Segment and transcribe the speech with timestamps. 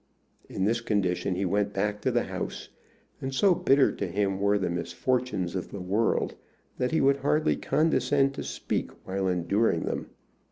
[0.49, 2.69] In this condition he went back to the house,
[3.21, 6.33] and so bitter to him were the misfortunes of the world
[6.79, 10.07] that he would hardly condescend to speak while enduring them.